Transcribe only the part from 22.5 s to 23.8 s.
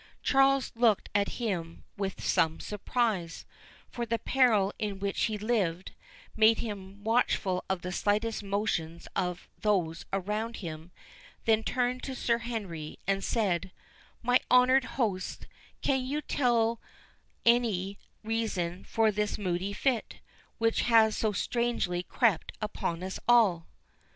upon us all?"